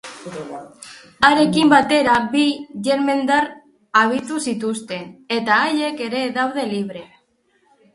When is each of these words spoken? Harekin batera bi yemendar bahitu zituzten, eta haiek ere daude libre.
Harekin 1.29 1.67
batera 1.73 2.15
bi 2.33 2.43
yemendar 2.89 3.53
bahitu 4.01 4.41
zituzten, 4.49 5.09
eta 5.41 5.63
haiek 5.71 6.07
ere 6.11 6.29
daude 6.43 6.71
libre. 6.77 7.11